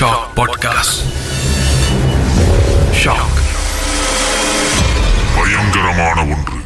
[0.00, 1.00] Shock podcast
[3.04, 3.38] shock
[5.36, 6.56] பயங்கரமான ஒன்று.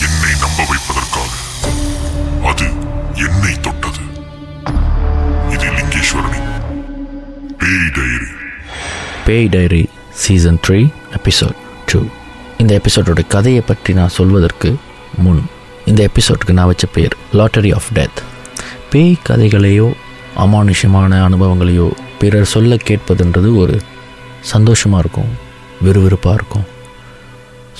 [0.00, 1.28] என்னை நம்ப வைப்பதற்காக.
[2.44, 2.64] அது
[3.14, 3.98] என்னை தொட்டது.
[5.50, 6.48] இது லிங்கேஸ்வரனின்
[7.58, 8.30] பேய் டைரி.
[9.24, 12.02] பேய் diary season three episode two
[12.58, 14.76] இந்த எபிசோடோட கதையை பற்றி நான் சொல்வதற்கு
[15.18, 15.50] முன்
[15.84, 18.22] இந்த எபிசோடுக்கு நான் வச்ச பேர் லாட்டரி ஆஃப் டெத்
[18.90, 19.92] பேய் கதைகளையோ
[20.44, 21.86] அமானுஷமான அனுபவங்களையோ
[22.18, 23.76] பிறர் சொல்ல கேட்பதுன்றது ஒரு
[24.52, 25.30] சந்தோஷமாக இருக்கும்
[25.84, 26.66] விறுவிறுப்பாக இருக்கும்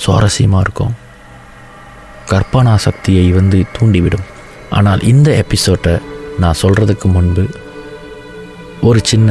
[0.01, 0.95] சுவாரஸ்யமாக இருக்கும்.
[2.31, 4.25] கற்பனா சக்தியை வந்து தூண்டிவிடும்.
[4.69, 5.93] ஆனால் இந்த எபிசோட்டை
[6.39, 7.45] நான் சொல்கிறதுக்கு முன்பு
[8.81, 9.29] ஒரு சின்ன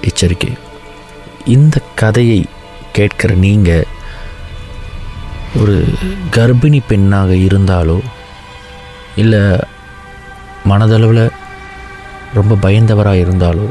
[0.00, 0.52] எச்சரிக்கை.
[1.54, 2.40] இந்த கதையை
[2.92, 3.86] கேட்கிற நீங்கள்
[5.60, 5.76] ஒரு
[6.36, 7.98] கர்ப்பிணி பெண்ணாக இருந்தாலோ
[9.22, 9.42] இல்லை
[10.70, 11.33] மனதளவில்
[12.34, 13.66] ரொம்ப பயந்தவராக இருந்தாலோ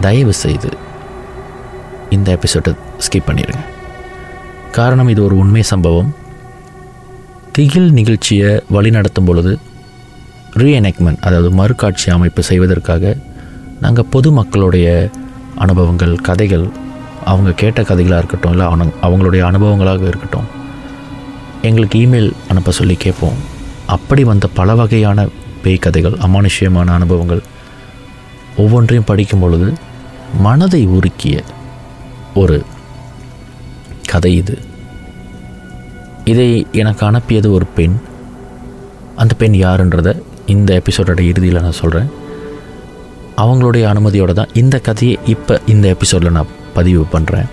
[0.00, 0.70] தயவு செய்து
[2.10, 2.72] இந்த எபிசோட்டை
[3.06, 3.64] ஸ்கிப் பண்ணிடுங்க
[4.70, 6.10] காரணம் இது ஒரு உண்மை சம்பவம்.
[7.52, 9.52] திகில் நிகழ்ச்சியை வழிநடத்தும் பொழுது
[10.56, 13.16] ரீஎனெக்மெண்ட் அதாவது மறுகாட்சி அமைப்பு செய்வதற்காக
[13.80, 14.86] நாங்கள் பொதுமக்களுடைய
[15.54, 16.66] அனுபவங்கள் கதைகள்
[17.24, 20.48] அவங்க கேட்ட கதைகளாக இருக்கட்டும் இல்லை அவங்க அவங்களுடைய அனுபவங்களாக இருக்கட்டும்
[21.62, 23.38] எங்களுக்கு இமெயில் அனுப்ப சொல்லி கேட்போம்.
[23.86, 25.26] அப்படி வந்த பல வகையான
[25.62, 27.42] பேய் கதைகள் அமானுஷ்யமான அனுபவங்கள்
[28.62, 29.68] ஒவ்வொன்றையும் படிக்கும் பொழுது
[30.40, 31.36] மனதை உருக்கிய
[32.34, 32.64] ஒரு
[34.06, 34.58] கதை இது.
[36.24, 37.96] இதை எனக்கு அனுப்பியது ஒரு பெண்.
[39.16, 40.12] அந்த பெண் யாருன்றதை
[40.46, 42.10] இந்த எபிசோடோட இறுதியில் நான் சொல்கிறேன்
[43.36, 47.48] அவங்களுடைய அனுமதியோடு தான் இந்த கதையை இப்போ இந்த எபிசோடில் நான் பதிவு பண்ணுறேன்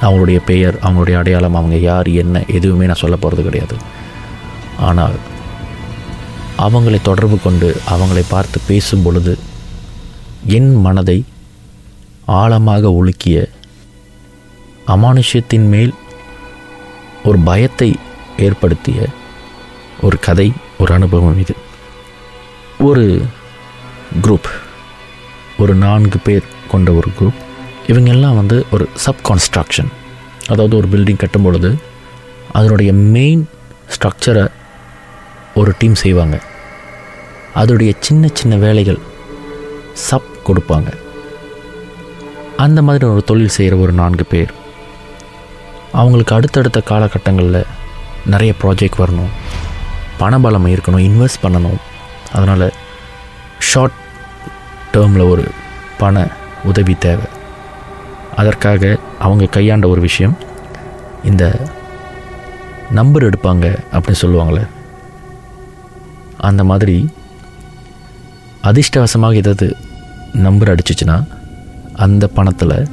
[0.00, 3.76] அவங்களுடைய பெயர் அவங்களுடைய அடையாளம் அவங்க யார் என்ன எதுவுமே நான் சொல்ல போகிறது கிடையாது.
[4.80, 5.16] ஆனால்
[6.58, 9.38] அவங்களை தொடர்பு கொண்டு அவங்களை பார்த்து பேசும் பொழுது
[10.46, 11.24] என் மனதை
[12.26, 13.48] ஆழமாக உலுக்கிய
[14.86, 15.94] அமானுஷ்யத்தின் மேல்
[17.24, 17.96] ஒரு பயத்தை
[18.38, 19.06] ஏற்படுத்திய
[20.02, 21.54] ஒரு கதை ஒரு அனுபவம் இது.
[22.78, 23.22] ஒரு
[24.22, 24.48] குரூப்
[25.58, 27.40] ஒரு நான்கு பேர் கொண்ட ஒரு குரூப்
[27.86, 29.86] இவங்கெல்லாம் வந்து ஒரு சப் கன்ஸ்ட்ரக்ஷன்
[30.48, 31.78] அதாவது ஒரு பில்டிங் கட்டும் பொழுது
[32.52, 33.48] அதனுடைய மெயின்
[33.86, 34.48] ஸ்ட்ரக்சரை
[35.54, 36.40] ஒரு டீம் செய்வாங்க.
[37.54, 38.98] அதோடைய சின்ன சின்ன வேலைகள்
[39.92, 40.96] சப் கொடுப்பாங்க.
[42.56, 44.52] அந்த மாதிரி ஒரு தொழில் செய்கிற ஒரு நான்கு பேர்.
[45.92, 47.66] அவங்களுக்கு அடுத்தடுத்த காலகட்டங்களில்
[48.26, 49.32] நிறைய ப்ராஜெக்ட் வரணும்.
[50.20, 51.76] பணபலம் இருக்கணும் இன்வெஸ்ட் பண்ணணும்.
[52.32, 52.72] அதனால்
[53.58, 53.92] ஷார்ட்
[54.92, 55.44] டேர்மில் ஒரு
[55.98, 56.28] பண
[56.64, 57.24] உதவி தேவை.
[58.36, 60.36] அதற்காக அவங்க கையாண்ட ஒரு விஷயம்
[61.24, 61.58] இந்த
[62.90, 64.66] நம்பர் எடுப்பாங்க அப்படின்னு சொல்லுவாங்களே.
[66.38, 67.14] அந்த மாதிரி
[68.64, 69.76] அதிர்ஷ்டவசமாக ஏதாவது
[70.32, 71.24] நம்பர் அடிச்சிச்சுன்னா
[71.94, 72.88] அந்த பணத்தில்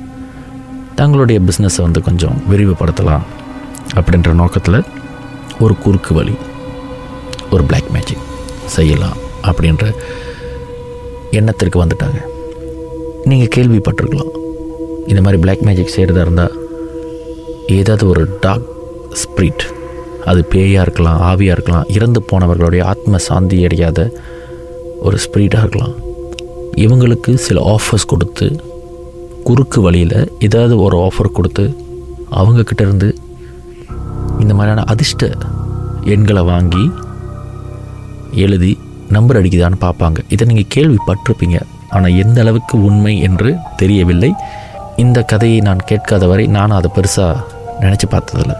[0.96, 3.26] தங்களுடைய பிஸ்னஸை வந்து கொஞ்சம் விரிவுபடுத்தலாம்
[3.96, 4.84] அப்படின்ற நோக்கத்தில்
[5.60, 6.34] ஒரு குறுக்கு வழி
[7.52, 8.26] ஒரு பிளாக் மேஜிக்
[8.66, 9.94] செய்யலாம் அப்படின்ற
[11.32, 12.20] எண்ணத்திற்கு வந்துட்டாங்க.
[13.24, 14.34] நீங்கள் கேள்விப்பட்டிருக்கலாம்.
[15.08, 16.56] இந்த மாதிரி பிளாக் மேஜிக் செய்கிறதா இருந்தால்
[17.68, 18.68] ஏதாவது ஒரு டாக்
[19.24, 19.64] ஸ்பிரிட்
[20.26, 24.12] அது பேயாக இருக்கலாம் ஆவியாக இருக்கலாம் இறந்து போனவர்களுடைய ஆத்ம சாந்தி அடையாத
[25.00, 25.96] ஒரு ஸ்பிரிட்டாக இருக்கலாம்.
[26.84, 28.48] இவங்களுக்கு சில ஆஃபர்ஸ் கொடுத்து
[29.48, 31.66] குறுக்கு வழியில் ஏதாவது ஒரு ஆஃபர் கொடுத்து
[32.40, 33.10] அவங்கக்கிட்ட இருந்து
[34.40, 35.32] இந்த மாதிரியான அதிர்ஷ்ட
[36.16, 36.84] எண்களை வாங்கி
[38.46, 38.72] எழுதி
[39.16, 40.20] நம்பர் அடிக்குதான்னு பார்ப்பாங்க.
[40.34, 41.58] இதை நீங்கள் கேள்விப்பட்டிருப்பீங்க.
[41.90, 43.50] ஆனால் எந்த அளவுக்கு உண்மை என்று
[43.82, 44.32] தெரியவில்லை.
[45.04, 47.44] இந்த கதையை நான் கேட்காத வரை நான் அதை பெருசாக
[47.84, 48.56] நினச்சி பார்த்ததில்ல.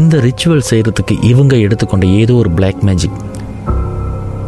[0.00, 3.18] இந்த ரிச்சுவல் செய்கிறதுக்கு இவங்க எடுத்துக்கொண்ட ஏதோ ஒரு பிளாக் மேஜிக்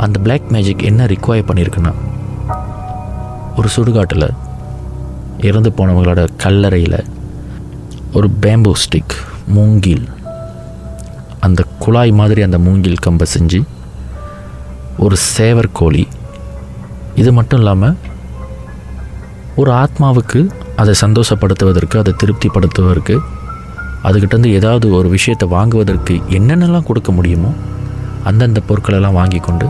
[0.00, 1.92] அந்த பிளாக் மேஜிக் என்ன ரிக்வயர் பண்ணியிருக்குன்னா
[3.56, 4.34] ஒரு சுடுகாட்டில்
[5.38, 7.04] இறந்து போனவங்களோட கல்லறையில்
[8.12, 9.14] ஒரு பேம்போ ஸ்டிக்
[9.46, 10.08] மூங்கில்
[11.40, 13.62] அந்த குழாய் மாதிரி அந்த மூங்கில் கம்பை செஞ்சு
[14.98, 16.08] ஒரு சேவர் கோழி.
[17.14, 17.96] இது மட்டும் இல்லாமல்
[19.56, 23.20] ஒரு ஆத்மாவுக்கு அதை சந்தோஷப்படுத்துவதற்கு அதை திருப்திப்படுத்துவதற்கு
[24.04, 27.54] அதுக்கிட்டேருந்து ஏதாவது ஒரு விஷயத்தை வாங்குவதற்கு என்னென்னலாம் கொடுக்க முடியுமோ
[28.24, 29.66] அந்தந்த பொருட்களெல்லாம் வாங்கி கொண்டு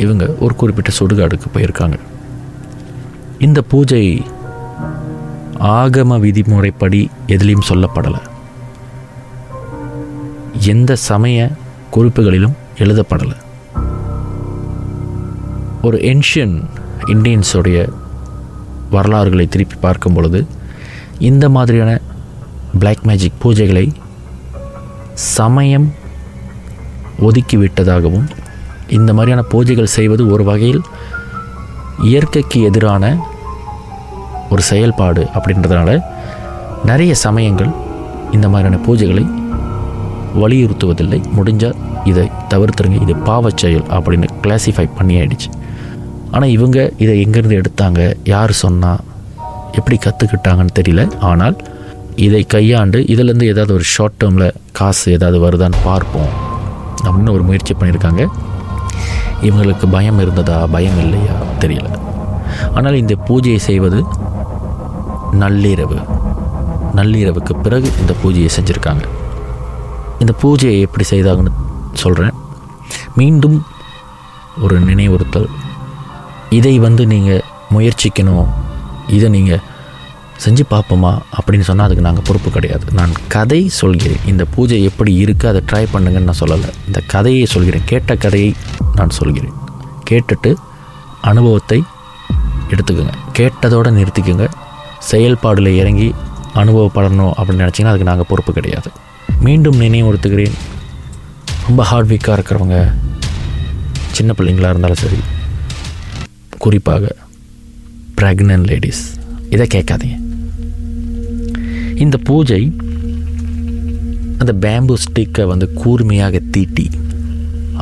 [0.00, 1.98] இவங்க ஒரு குறிப்பிட்ட சுடுகாடுக்கு போயிருக்காங்க.
[3.38, 4.02] இந்த பூஜை
[5.76, 8.22] ஆகம விதிமுறைப்படி எதிலையும் சொல்லப்படலை.
[10.72, 11.48] எந்த சமய
[11.92, 13.36] குறிப்புகளிலும் எழுதப்படலை.
[15.82, 16.56] ஒரு ஏன்ஷியன்
[17.06, 17.78] இண்டியன்ஸுடைய
[18.90, 20.46] வரலாறுகளை திருப்பி பார்க்கும் பொழுது
[21.18, 22.00] இந்த மாதிரியான
[22.78, 23.86] பிளாக் மேஜிக் பூஜைகளை
[25.14, 25.88] சமயம்
[27.20, 28.28] ஒதுக்கிவிட்டதாகவும்
[28.90, 30.82] இந்த மாதிரியான பூஜைகள் செய்வது ஒரு வகையில்
[32.02, 33.04] இயற்கைக்கு எதிரான
[34.50, 36.02] ஒரு செயல்பாடு அப்படின்றதுனால
[36.84, 37.70] நிறைய சமயங்கள்
[38.32, 39.24] இந்த மாதிரியான பூஜைகளை
[40.40, 41.18] வலியுறுத்துவதில்லை.
[41.36, 43.02] முடிஞ்சால் இதை தவிர்த்துருங்க.
[43.02, 45.48] இது பாவச் செயல் அப்படின்னு கிளாசிஃபை பண்ணி ஆயிடுச்சு.
[46.30, 48.14] ஆனால் இவங்க இதை எங்கேருந்து எடுத்தாங்க?
[48.24, 48.98] யார் சொன்னால்
[49.72, 51.02] எப்படி கற்றுக்கிட்டாங்கன்னு தெரியல.
[51.20, 51.56] ஆனால்
[52.16, 56.30] இதை கையாண்டு இதிலேருந்து ஏதாவது ஒரு ஷார்ட் டேர்மில் காசு ஏதாவது வருதான்னு பார்ப்போம்.
[57.04, 58.24] அப்படின்னு ஒரு முயற்சி பண்ணியிருக்காங்க.
[59.42, 61.34] இவங்களுக்கு பயம் இருந்ததா பயம் இல்லையா?
[61.60, 61.88] தெரியல.
[62.74, 64.00] ஆனால் இந்த பூஜையை செய்வது
[65.42, 65.98] நள்ளிரவு.
[66.98, 69.04] நள்ளிரவுக்கு பிறகு இந்த பூஜையை செஞ்சுருக்காங்க.
[70.18, 71.52] இந்த பூஜையை எப்படி செய்தாங்கன்னு
[71.92, 72.36] சொல்கிறேன்
[73.14, 73.58] மீண்டும்
[74.62, 75.50] ஒரு நினைவுறுத்தல்.
[76.58, 77.44] இதை வந்து நீங்கள்
[77.74, 78.48] முயற்சிக்கணும்.
[79.16, 79.62] இதை நீங்கள்
[80.44, 82.84] செஞ்சு பார்ப்போமா அப்படின்னு சொன்னால் அதுக்கு நாங்கள் பொறுப்பு கிடையாது.
[82.98, 84.20] நான் கதை சொல்கிறேன்.
[84.26, 86.70] இந்த பூஜை எப்படி இருக்குது அதை ட்ரை பண்ணுங்கன்னு நான் சொல்லலை.
[86.86, 87.82] இந்த கதையை சொல்கிறேன்.
[87.84, 88.54] கேட்ட கதையை
[89.00, 89.56] நான் சொல்கிறேன்.
[90.10, 90.50] கேட்டுட்டு
[91.30, 91.78] அனுபவத்தை
[92.72, 93.14] எடுத்துக்கோங்க.
[93.38, 94.46] கேட்டதோடு நிறுத்திக்கோங்க.
[95.10, 96.08] செயல்பாடில் இறங்கி
[96.62, 98.90] அனுபவப்படணும் அப்படின்னு நினச்சிங்கன்னா அதுக்கு நாங்கள் பொறுப்பு கிடையாது.
[99.46, 100.56] மீண்டும் நினைவுறுத்துகிறேன்
[101.66, 102.78] ரொம்ப ஹார்ட் வீக்காக இருக்கிறவங்க
[104.16, 105.20] சின்ன பிள்ளைங்களாக இருந்தாலும் சரி
[106.64, 107.12] குறிப்பாக
[108.20, 109.02] ப்ரெக்னென்ட் லேடிஸ்
[109.50, 110.16] இதை கேட்காதீங்க.
[112.04, 112.62] இந்த பூஜை
[114.42, 116.86] அந்த பேம்பு ஸ்டிக்கை வந்து கூர்மையாக தீட்டி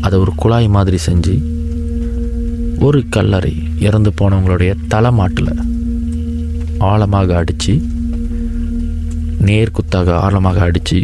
[0.03, 1.35] அதை ஒரு குழாய் மாதிரி செஞ்சு
[2.79, 5.53] ஒரு கல்லறை இறந்து போனவங்களுடைய தலைமாட்டில்
[6.85, 7.75] ஆழமாக அடித்து
[9.47, 10.99] நேர்குத்தாக ஆழமாக அடித்து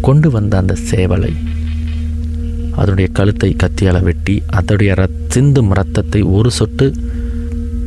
[0.00, 1.32] கொண்டு வந்த அந்த சேவலை
[2.76, 6.86] அதனுடைய கழுத்தை கத்தியால் வெட்டி அதனுடைய ரத் சிந்தும் ரத்தத்தை ஒரு சொட்டு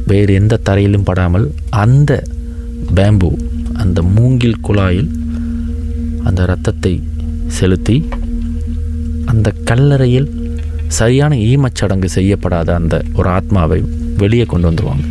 [0.07, 1.45] வேறு எந்த தரையிலும் படாமல்
[1.77, 2.11] அந்த
[2.95, 3.29] பேம்பு
[3.73, 5.11] அந்த மூங்கில் குழாயில்
[6.23, 6.93] அந்த இரத்தத்தை
[7.47, 7.95] செலுத்தி
[9.39, 10.29] அந்த கல்லறையில்
[10.87, 13.83] சரியான ஈமச்சடங்கு செய்யப்படாத அந்த ஒரு ஆத்மாவை
[14.17, 15.05] வெளியே கொண்டு வந்துடுவாங்க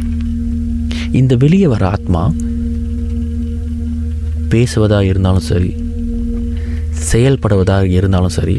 [1.12, 2.22] இந்த வெளியே வர ஆத்மா
[4.48, 5.70] பேசுவதாக இருந்தாலும் சரி
[7.12, 8.56] செயல்படுவதாக இருந்தாலும் சரி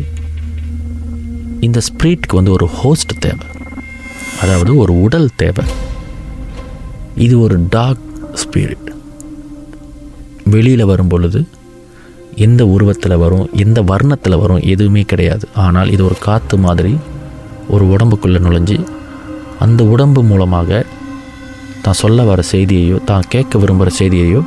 [1.60, 3.48] இந்த ஸ்பிரிட்க்கு வந்து ஒரு ஹோஸ்ட் தேவை.
[4.42, 5.66] அதாவது ஒரு உடல் தேவை.
[7.16, 8.04] இது ஒரு டாக்
[8.44, 8.90] ஸ்பிரிட்
[10.46, 11.48] வெளியில் வரும் பொழுது
[12.46, 15.46] எந்த உருவத்தில் வரும் எந்த வர்ணத்தில் வரும் எதுவுமே கிடையாது.
[15.66, 16.94] ஆனால் இது ஒரு காற்று மாதிரி
[17.74, 18.78] ஒரு உடம்புக்குள்ளே நுழைஞ்சு
[19.66, 20.80] அந்த உடம்பு மூலமாக
[21.84, 24.42] தான் சொல்ல வர செய்தியையோ தான் கேட்க விரும்புகிற செய்தியையோ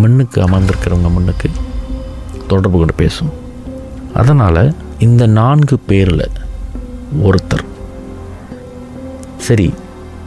[0.00, 1.48] முன்னுக்கு அமர்ந்திருக்கிறவங்க முன்னுக்கு
[2.50, 3.32] தொடர்பு கொண்டு பேசும்.
[4.20, 4.62] அதனால்
[5.06, 6.26] இந்த நான்கு பேரில்
[7.28, 7.66] ஒருத்தர்
[9.46, 9.68] சரி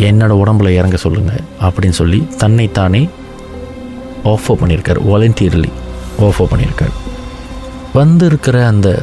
[0.07, 3.01] என்னோட உடம்புல இறங்க சொல்லுங்கள் அப்படின்னு சொல்லி தன்னைத்தானே
[4.31, 5.71] ஆஃபர் பண்ணியிருக்கார் வாலண்டியர்லி
[6.19, 6.91] ஆஃபர் பண்ணியிருக்காரு.
[7.93, 9.01] வந்திருக்கிற அந்த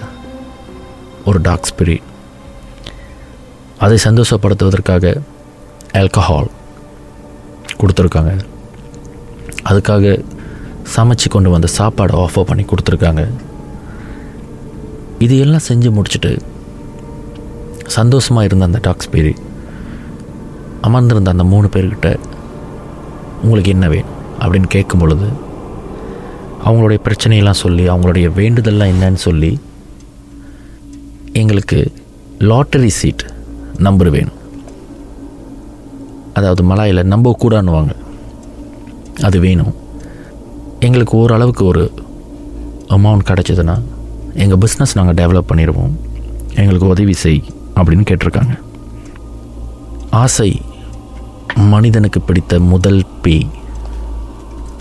[1.24, 2.02] ஒரு டாக் ஸ்பிரிட்
[3.78, 5.22] அதை சந்தோஷப்படுத்துவதற்காக
[5.92, 6.50] ஆல்கஹால்
[7.80, 8.44] கொடுத்துருக்காங்க.
[9.64, 10.24] அதுக்காக
[10.96, 13.30] சமைச்சு கொண்டு வந்த சாப்பாடை ஆஃபர் பண்ணி கொடுத்துருக்காங்க.
[15.18, 16.40] இது எல்லாம் செஞ்சு முடிச்சுட்டு
[17.86, 19.36] சந்தோஷமாக இருந்த அந்த டாக்ஸ் ஸ்பிரிட்
[20.80, 22.18] அமர்ந்திருந்த அந்த மூணு பேர்கிட்ட
[23.42, 24.18] உங்களுக்கு என்ன வேணும்?
[24.40, 25.28] அப்படின்னு கேட்கும் பொழுது
[26.64, 29.58] அவங்களுடைய பிரச்சனையெல்லாம் சொல்லி அவங்களுடைய வேண்டுதல்லாம் என்னன்னு சொல்லி
[31.32, 31.92] எங்களுக்கு
[32.38, 33.30] லாட்டரி சீட்
[33.78, 34.38] நம்பர் வேணும்.
[36.34, 37.94] அதாவது மலாயில் நம்ப கூடான்னுவாங்க.
[39.22, 39.74] அது வேணும்.
[40.80, 41.92] எங்களுக்கு ஓரளவுக்கு ஒரு
[42.88, 43.82] அமௌண்ட் கிடச்சிதுன்னா
[44.34, 45.90] எங்கள் பிஸ்னஸ் நாங்கள் டெவலப் பண்ணிடுவோம்.
[46.54, 47.42] எங்களுக்கு உதவி செய்
[47.76, 48.58] அப்படின்னு கேட்டிருக்காங்க.
[50.10, 50.60] ஆசை
[51.54, 53.46] மனிதனுக்கு பிடித்த முதல் பேய்.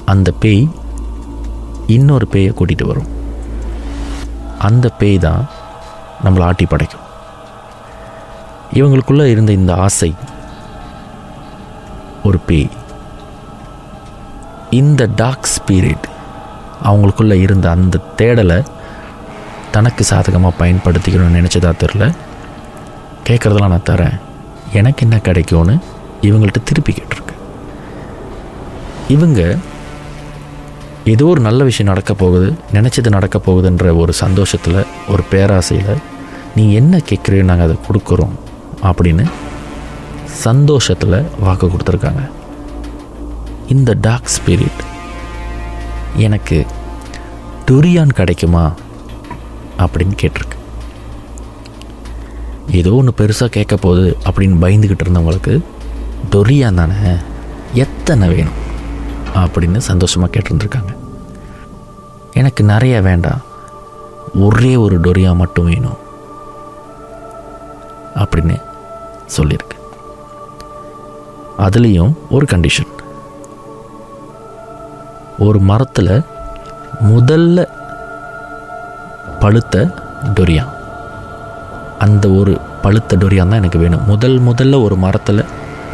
[0.05, 0.67] அந்த பேய்
[1.95, 3.09] இன்னொரு பேயை கூட்டிகிட்டு வரும்.
[4.67, 5.43] அந்த பேய் தான்
[6.23, 7.05] நம்மளை ஆட்டி படைக்கும்.
[8.73, 10.09] இவங்களுக்குள்ளே இருந்த இந்த ஆசை
[12.23, 12.69] ஒரு பேய்.
[14.79, 16.07] இந்த டார்க் ஸ்பிரிட்
[16.83, 18.59] அவங்களுக்குள்ளே இருந்த அந்த தேடலை
[19.71, 22.05] தனக்கு சாதகமாக பயன்படுத்திக்கணும்னு நினச்சதா தெரில
[23.29, 24.17] கேட்குறதெல்லாம் நான் தரேன்.
[24.73, 25.75] எனக்கு என்ன கிடைக்கும்னு
[26.21, 27.35] இவங்கள்ட்ட திருப்பி கேட்டிருக்கு.
[29.07, 29.41] இவங்க
[31.05, 35.97] ஏதோ ஒரு நல்ல விஷயம் நடக்க போகுது நினச்சது நடக்க போகுதுன்ற ஒரு சந்தோஷத்தில் ஒரு பேராசையில்
[36.55, 38.35] நீ என்ன கேட்குறியோ நாங்கள் அதை கொடுக்குறோம்
[38.83, 39.25] அப்படின்னு
[40.25, 42.29] சந்தோஷத்தில் வாக்கு கொடுத்துருக்காங்க.
[43.67, 44.81] இந்த டார்க் ஸ்பிரிட்
[46.15, 46.65] எனக்கு
[47.71, 48.73] டுரியான் கிடைக்குமா
[49.77, 50.57] அப்படின்னு கேட்டிருக்கு.
[52.71, 55.61] ஏதோ ஒன்று பெருசாக கேட்க போகுது அப்படின்னு பயந்துக்கிட்டு இருந்தவங்களுக்கு
[56.31, 56.95] டொரியான் தானே?
[57.73, 58.68] எத்தனை வேணும்?
[59.35, 60.95] அப்படின்னு சந்தோஷமாக கேட்டிருந்துருக்காங்க.
[62.33, 63.41] எனக்கு நிறைய வேண்டாம்.
[64.39, 65.97] ஒரே ஒரு டொரியா மட்டும் வேணும்.
[68.15, 68.61] அப்படின்னு
[69.37, 69.77] சொல்லியிருக்கு.
[71.57, 72.87] அதுலேயும் ஒரு கண்டிஷன்
[75.39, 76.21] ஒரு மரத்தில்
[77.03, 77.67] முதல்ல
[79.39, 79.93] பழுத்த
[80.23, 80.69] டொரியா.
[81.99, 84.05] அந்த ஒரு பழுத்த டொரியான் தான் எனக்கு வேணும்.
[84.05, 85.45] முதல் முதல்ல ஒரு மரத்தில்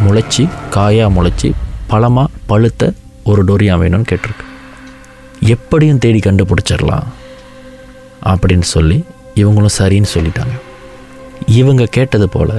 [0.07, 1.51] முளைச்சி காயாக முளைச்சி
[1.87, 2.93] பழமாக பழுத்த
[3.29, 4.45] ஒரு டோரியா வேணும்னு கேட்டிருக்கு.
[5.53, 7.07] எப்படியும் தேடி கண்டுபிடிச்சிடலாம்
[8.31, 8.97] அப்படின்னு சொல்லி
[9.41, 10.55] இவங்களும் சரின்னு சொல்லிட்டாங்க.
[11.59, 12.55] இவங்க கேட்டது போல்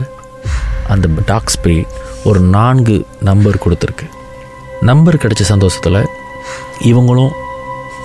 [0.93, 1.95] அந்த டாக் ஸ்பிரிட்
[2.29, 2.97] ஒரு நான்கு
[3.29, 4.07] நம்பர் கொடுத்துருக்கு.
[4.91, 6.01] நம்பர் கிடைச்ச சந்தோஷத்தில்
[6.91, 7.33] இவங்களும்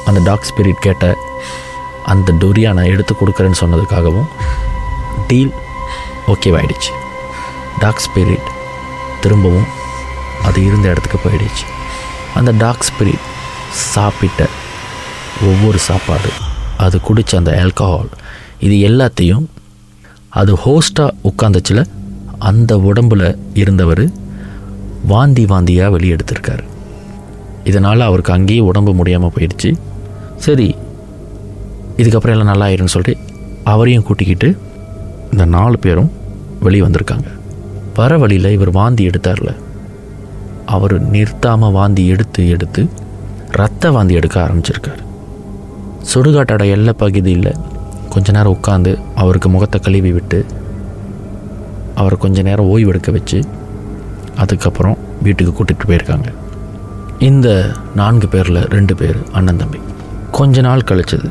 [0.09, 1.05] அந்த டாக் ஸ்பிரிட் கேட்ட
[2.13, 4.29] அந்த டொரியானை எடுத்து கொடுக்குறேன்னு சொன்னதுக்காகவும்
[5.27, 5.53] டீல்
[6.33, 6.93] ஓகேவாயிடுச்சு
[7.83, 8.49] டாக் ஸ்பிரிட்
[9.21, 9.69] திரும்பவும்
[10.47, 11.67] அது இருந்த இடத்துக்கு போயிடுச்சு.
[12.35, 13.25] அந்த டாக் ஸ்பிரிட்
[13.93, 14.47] சாப்பிட்ட
[15.49, 16.31] ஒவ்வொரு சாப்பாடு.
[16.77, 18.11] அது குடித்த அந்த ஆல்கஹால்
[18.65, 19.45] இது எல்லாத்தையும்
[20.29, 21.83] அது ஹோஸ்ட்டாக உட்காந்துச்சில்
[22.49, 23.23] அந்த உடம்புல
[23.53, 24.03] இருந்தவர்
[25.11, 26.63] வாந்தி வாந்தியாக வெளியெடுத்திருக்காரு.
[27.63, 29.71] இதனால் அவருக்கு அங்கேயே உடம்பு முடியாமல் போயிடுச்சு.
[30.37, 30.75] சரி
[31.97, 33.33] இதுக்கப்புறம் எல்லாம் நல்லா ஆயிருன்னு சொல்லிட்டு
[33.63, 34.57] அவரையும் கூட்டிக்கிட்டு
[35.31, 36.11] இந்த நாலு பேரும்
[36.59, 37.27] வெளியே வந்திருக்காங்க.
[37.95, 39.51] வர வழியில் இவர் வாந்தி எடுத்தார்ல.
[40.75, 42.81] அவர் நிறுத்தாமல் வாந்தி எடுத்து எடுத்து
[43.59, 45.03] ரத்த வாந்தி எடுக்க ஆரம்பிச்சிருக்காரு.
[46.11, 47.57] சுடுகாட்டோட எல்லை பகுதியில்
[48.13, 50.39] கொஞ்ச நேரம் உட்காந்து அவருக்கு முகத்தை கழுவி விட்டு
[51.99, 53.39] அவரை கொஞ்ச நேரம் ஓய்வு எடுக்க வச்சு
[54.35, 56.29] அதுக்கப்புறம் வீட்டுக்கு கூட்டிகிட்டு போயிருக்காங்க.
[57.29, 57.47] இந்த
[57.99, 59.79] நான்கு பேரில் ரெண்டு பேர் அண்ணன் தம்பி.
[60.37, 61.29] கொஞ்ச நாள் கழிச்சது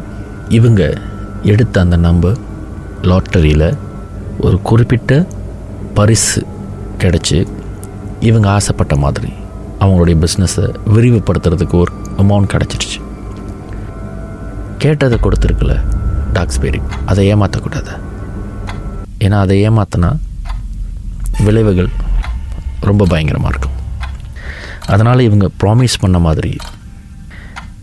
[0.59, 0.82] இவங்க
[1.52, 2.38] எடுத்த அந்த நம்பர்
[3.11, 3.68] லாட்டரியில்
[4.40, 5.12] ஒரு குறிப்பிட்ட
[5.94, 6.40] பரிசு
[7.02, 7.38] கிடச்சி
[8.21, 9.31] இவங்க ஆசைப்பட்ட மாதிரி
[9.81, 13.00] அவங்களுடைய பிஸ்னஸை விரிவுபடுத்துறதுக்கு ஒரு அமௌண்ட் கிடச்சிருச்சு.
[14.79, 15.75] கேட்டதை கொடுத்துருக்குல்ல
[16.33, 17.93] டாக்ஸ் பேரிங் அதை ஏமாற்றக்கூடாது
[19.25, 20.11] ஏன்னா அதை ஏமாத்தினா
[21.47, 21.91] விளைவுகள்
[22.81, 23.77] ரொம்ப பயங்கரமாக இருக்கும்.
[24.87, 26.53] அதனால் இவங்க ப்ராமிஸ் பண்ண மாதிரி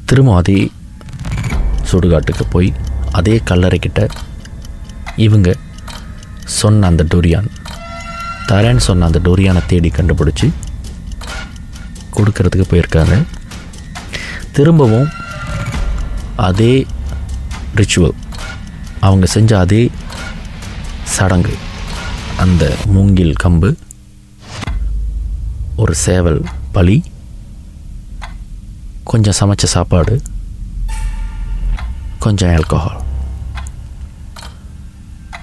[0.05, 0.71] திரும்ப அதே
[1.91, 2.69] சுடுகாட்டுக்கு போய்
[3.11, 4.01] அதே கல்லறைக்கிட்ட
[5.25, 5.49] இவங்க
[6.43, 7.49] சொன்ன அந்த டூரியான்
[8.49, 10.47] தரேன்னு சொன்ன அந்த டொரியானை தேடி கண்டுபிடிச்சி
[12.15, 13.15] கொடுக்கறதுக்கு போயிருக்காங்க
[14.51, 15.09] திரும்பவும்
[16.45, 16.73] அதே
[17.75, 18.15] ரிச்சுவல்
[19.01, 19.81] அவங்க செஞ்ச அதே
[21.15, 21.55] சடங்கு
[22.37, 22.63] அந்த
[22.95, 23.69] மூங்கில் கம்பு
[25.75, 26.97] ஒரு சேவல் பலி
[29.03, 30.15] கொஞ்சம் சமைச்ச சாப்பாடு
[32.19, 33.01] கொஞ்சம் ஆல்கஹால்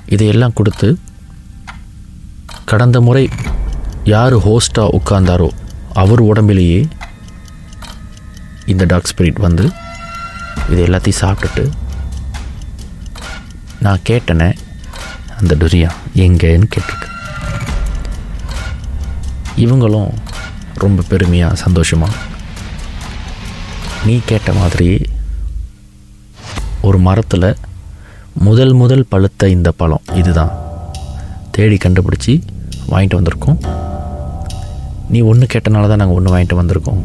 [0.07, 0.89] இதையெல்லாம் கொடுத்து
[2.65, 3.29] கடந்த முறை
[4.05, 5.49] யார் ஹோஸ்ட்டாக உட்கார்ந்தாரோ
[5.93, 6.89] அவர் உடம்பிலேயே
[8.67, 9.65] இந்த டாக் ஸ்பிரிட் வந்து
[10.69, 11.65] இது எல்லாத்தையும் சாப்பிட்டுட்டு
[13.81, 14.49] நான் கேட்டேனே
[15.39, 17.09] அந்த டுரியா எங்கேன்னு கேட்டிருக்கு.
[19.57, 20.11] இவங்களும்
[20.75, 22.13] ரொம்ப பெருமையாக சந்தோஷமாக
[24.07, 25.07] நீ கேட்ட மாதிரி
[26.81, 27.57] ஒரு மரத்தில்
[28.33, 30.53] முதல் முதல் பழுத்த இந்த பழம் இதுதான்.
[31.51, 32.43] தேடி கண்டுபிடிச்சி
[32.93, 33.59] வாங்கிட்டு வந்திருக்கோம்.
[35.13, 37.01] நீ ஒன்று கேட்டனால தான் நாங்கள் ஒன்று வாங்கிட்டு வந்திருக்கோம்.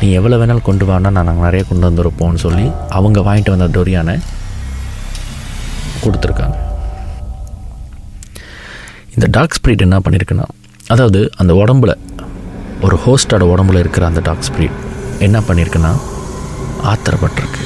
[0.00, 2.66] நீ எவ்வளோ வேணாலும் கொண்டு வானா நான் நாங்கள் நிறைய கொண்டு வந்திருப்போம்னு சொல்லி
[2.98, 4.14] அவங்க வாங்கிட்டு வந்த டொரியானை
[6.04, 6.56] கொடுத்துருக்காங்க.
[9.14, 10.46] இந்த டாக் ஸ்ப்ரீட் என்ன பண்ணியிருக்குன்னா
[10.94, 11.92] அதாவது அந்த உடம்புல
[12.86, 14.78] ஒரு ஹோஸ்டோட உடம்புல இருக்கிற அந்த டாக் ஸ்ப்ரீட்
[15.26, 15.92] என்ன பண்ணியிருக்குன்னா
[16.90, 17.64] ஆத்திரப்பட்டிருக்கு.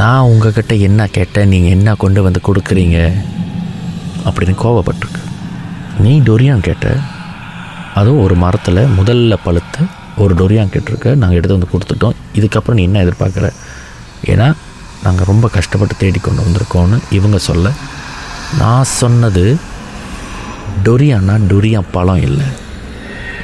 [0.00, 2.98] நான் உங்ககிட்ட என்ன கேட்டேன் நீங்கள் என்ன கொண்டு வந்து கொடுக்குறீங்க
[4.28, 5.22] அப்படின்னு கோவப்பட்டிருக்கு.
[5.98, 6.86] நீ டொரியான் கேட்ட
[7.94, 9.78] அதுவும் ஒரு மரத்தில் முதல்ல பழுத்த
[10.16, 12.16] ஒரு டொரியான் கேட்டிருக்க நாங்கள் எடுத்து வந்து கொடுத்துட்டோம்.
[12.34, 13.48] இதுக்கப்புறம் நீ என்ன எதிர்பார்க்குற?
[14.24, 14.54] ஏன்னா
[15.02, 17.72] நாங்கள் ரொம்ப கஷ்டப்பட்டு தேடி கொண்டு வந்திருக்கோன்னு இவங்க சொல்ல
[18.58, 19.44] நான் சொன்னது
[20.84, 22.46] டொரியான்னா டொரியான் பழம் இல்லை.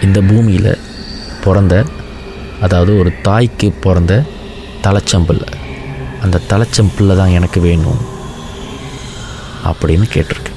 [0.02, 0.78] இந்த பூமியில்
[1.44, 1.84] பிறந்த
[2.60, 4.22] அதாவது ஒரு தாய்க்கு பிறந்த
[4.82, 5.48] தலைச்சம்பிள்ளை
[6.22, 8.02] அந்த தலைச்சம்பிள்ளை தான் எனக்கு வேணும்
[9.70, 10.53] அப்படின்னு கேட்டிருக்கேன்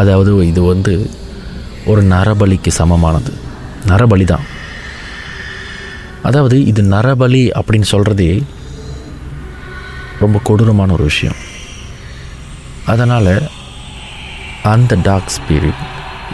[0.00, 0.94] அதாவது இது வந்து
[1.90, 3.32] ஒரு நரபலிக்கு சமமானது.
[3.90, 4.46] நரபலி தான்
[6.28, 8.32] அதாவது இது நரபலி அப்படின்னு சொல்கிறதே
[10.22, 11.38] ரொம்ப கொடூரமான ஒரு விஷயம்.
[12.92, 13.32] அதனால்
[14.72, 15.82] அந்த டாக் ஸ்பிரிட்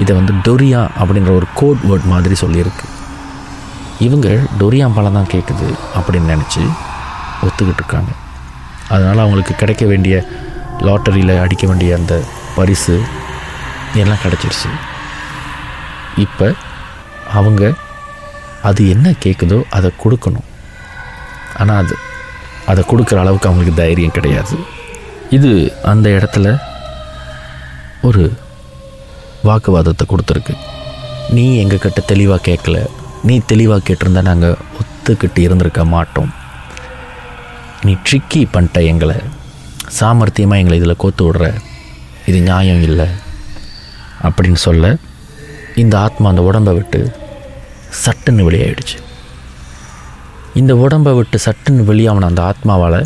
[0.03, 2.87] இதை வந்து டொரியா அப்படின்ற ஒரு கோட் வேர்ட் மாதிரி சொல்லியிருக்கு.
[4.07, 4.29] இவங்க
[4.61, 5.69] டொரியா பழம் தான் கேட்குது
[5.99, 6.63] அப்படின்னு நினச்சி
[7.47, 8.11] ஒத்துக்கிட்டு இருக்காங்க.
[8.95, 10.17] அதனால் அவங்களுக்கு கிடைக்க வேண்டிய
[10.89, 12.15] லாட்டரியில் அடிக்க வேண்டிய அந்த
[12.59, 12.97] பரிசு
[14.05, 14.71] எல்லாம் கிடச்சிருச்சு.
[16.25, 16.47] இப்போ
[17.39, 17.63] அவங்க
[18.69, 20.47] அது என்ன கேட்குதோ அதை கொடுக்கணும்.
[21.61, 21.95] ஆனால் அது
[22.71, 24.57] அதை கொடுக்குற அளவுக்கு அவங்களுக்கு தைரியம் கிடையாது.
[25.37, 25.51] இது
[25.93, 26.47] அந்த இடத்துல
[28.09, 28.25] ஒரு
[29.49, 30.55] வாக்குவாதத்தை கொடுத்துருக்கு.
[31.37, 32.79] நீ எங்ககிட்ட தெளிவாக கேட்கல
[33.29, 36.33] நீ தெளிவாக கேட்டிருந்தா நாங்கள் ஒத்துக்கிட்டு இருந்திருக்க மாட்டோம்.
[37.87, 39.17] நீ ட்ரிக்கி பண்ணிட்ட எங்களை.
[39.99, 41.47] சாமர்த்தியமாக எங்களை இதில் கோத்து விடுற.
[42.31, 43.09] இது நியாயம் இல்லை.
[44.23, 44.97] அப்படின்னு சொல்ல
[45.75, 47.11] இந்த ஆத்மா அந்த உடம்பை விட்டு
[48.05, 48.97] சட்டுன்னு வெளியாயிடுச்சு.
[50.55, 53.05] இந்த உடம்பை விட்டு சட்டுன்னு வெளியான அந்த ஆத்மாவால்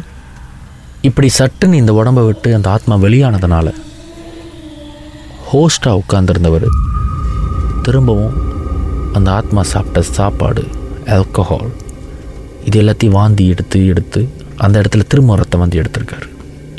[1.00, 3.74] இப்படி சட்டுன்னு இந்த உடம்பை விட்டு அந்த ஆத்மா வெளியானதுனால
[5.52, 6.66] ஹோஸ்டாக உட்காந்துருந்தவர்
[7.82, 8.34] திரும்பவும்
[9.12, 10.68] அந்த ஆத்மா சாப்பிட்ட சாப்பாடு
[11.06, 11.70] ஆல்கஹால்
[12.64, 16.28] இது எல்லாத்தையும் வாந்தி எடுத்து எடுத்து அந்த இடத்துல திரும்ப ரத்த வாந்தி எடுத்திருக்காரு.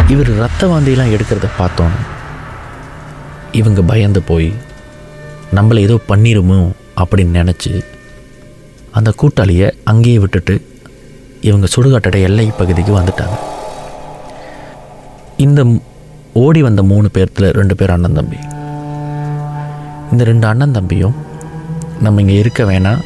[0.08, 2.02] இவர் ரத்த வாந்தியெல்லாம் எடுக்கிறத பார்த்தோன்னே
[3.52, 4.54] இவங்க பயந்து போய்
[5.56, 6.72] நம்மளை ஏதோ பண்ணிருமோ?
[7.02, 7.84] அப்படின்னு நினச்சி
[8.92, 10.66] அந்த கூட்டாளியை அங்கேயே விட்டுட்டு
[11.42, 13.38] இவங்க சுடுகாட்டோட எல்லை பகுதிக்கு வந்துட்டாங்க.
[15.38, 15.66] இந்த
[16.34, 18.38] ஓடி வந்த மூணு பேர்த்தில் ரெண்டு பேர் அண்ணன் தம்பி.
[20.12, 21.16] இந்த ரெண்டு அண்ணன் தம்பியும்
[22.00, 23.02] நம்ம இங்கே இருக்க வேணாம்.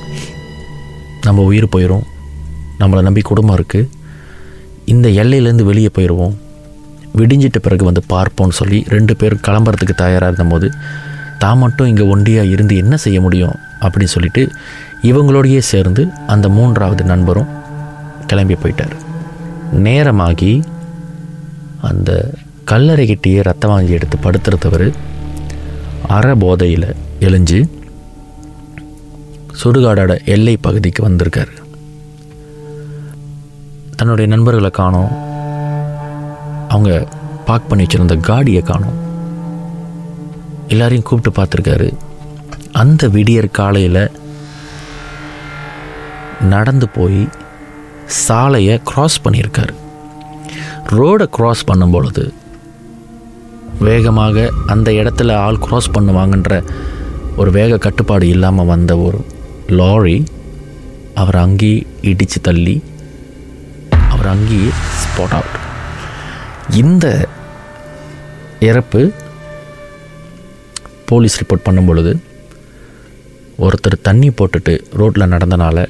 [1.21, 2.05] நம்ம உயிர் போயிடும்
[2.79, 3.89] நம்மளை நம்பி குடும்பம் இருக்குது
[4.85, 6.35] இந்த எல்லையிலேருந்து வெளியே போயிடுவோம்
[7.17, 10.69] விடிஞ்சிட்ட பிறகு வந்து பார்ப்போம்னு சொல்லி ரெண்டு பேரும் கிளம்புறதுக்கு தயாராக இருந்தபோது
[11.37, 13.55] தான் மட்டும் இங்கே ஒண்டியாக இருந்து என்ன செய்ய முடியும்?
[13.81, 14.43] அப்படின்னு சொல்லிட்டு
[15.01, 17.51] இவங்களோடையே சேர்ந்து அந்த மூன்றாவது நண்பரும்
[18.27, 18.95] கிளம்பி போயிட்டார்.
[19.85, 20.63] நேரமாகி
[21.81, 22.11] அந்த
[22.71, 24.87] கல்லறைகிட்டேயே ரத்த வாங்கி எடுத்து படுத்துறதவர்
[26.07, 26.87] அற போதையில்
[27.19, 27.59] எழிஞ்சு
[29.63, 31.53] சுடுகாடோட எல்லை பகுதிக்கு வந்திருக்காரு.
[33.95, 35.13] தன்னுடைய நண்பர்களை காணோம்.
[36.75, 36.91] அவங்க
[37.47, 38.99] பார்க் பண்ணி வச்சிருந்த காடியை காணும்.
[40.73, 41.89] எல்லாரையும் கூப்பிட்டு பார்த்துருக்காரு.
[42.81, 44.03] அந்த விடியற் காலையில்
[46.53, 47.21] நடந்து போய்
[48.25, 49.73] சாலையை க்ராஸ் பண்ணியிருக்கார்.
[50.95, 52.23] ரோடை க்ராஸ் பண்ணும் பொழுது
[53.87, 56.53] வேகமாக அந்த இடத்துல ஆள் க்ராஸ் பண்ணுவாங்கன்ற
[57.39, 59.19] ஒரு வேக கட்டுப்பாடு இல்லாமல் வந்த ஒரு
[59.79, 60.17] லாரி
[61.21, 61.79] அவர் அங்கேயே
[62.11, 62.75] இடித்து தள்ளி
[64.13, 64.69] அவர் அங்கேயே
[65.01, 65.57] ஸ்பாட் அவுட்
[66.73, 67.27] இந்த
[68.59, 69.11] இறப்பு
[71.05, 72.19] போலீஸ் ரிப்போர்ட் பண்ணும் பொழுது
[73.59, 75.87] ஒருத்தர் தண்ணி போட்டுட்டு ரோட்டில் நடந்தனால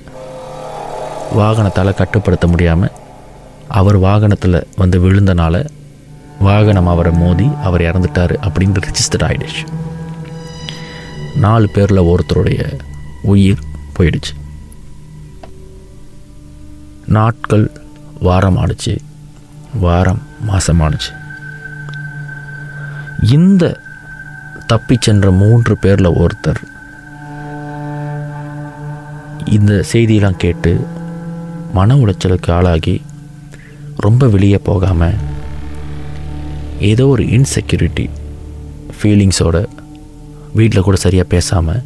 [1.36, 2.92] வாகனத்தால் கட்டுப்படுத்த முடியாமல்
[3.68, 5.66] அவர் வாகனத்தில் வந்து விழுந்தனால
[6.40, 9.64] வாகனம் அவரை மோதி அவர் இறந்துட்டார் அப்படின்னு ரிஜிஸ்டர் ஆகிடுச்சு
[11.36, 12.80] நாலு பேரில் ஒருத்தருடைய
[13.22, 13.60] உயிர்
[14.00, 14.34] போயிடுச்சு.
[17.06, 17.72] நாட்கள்
[18.20, 18.98] வாரம் ஆடுச்சு.
[19.80, 21.12] வாரம் மாசமானுச்சு.
[23.38, 23.64] இந்த
[24.68, 26.62] தப்பி சென்ற மூன்று பேரில் ஒருத்தர்
[29.46, 30.72] இந்த செய்தியெல்லாம் கேட்டு
[31.74, 33.02] மன உளைச்சலுக்கு ஆளாகி
[33.98, 35.18] ரொம்ப வெளியே போகாமல்
[36.80, 38.06] ஏதோ ஒரு இன்செக்யூரிட்டி
[38.98, 39.58] ஃபீலிங்ஸோட
[40.54, 41.84] வீட்டில் கூட சரியாக பேசாமல்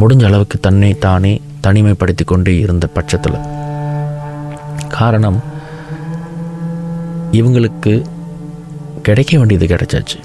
[0.00, 3.38] முடிஞ்ச அளவுக்கு தன்னை தானே தனிமைப்படுத்தி கொண்டே இருந்த பட்சத்தில்.
[4.88, 5.38] காரணம்
[7.36, 7.92] இவங்களுக்கு
[9.06, 10.18] கிடைக்க வேண்டியது கிடைச்சாச்சு.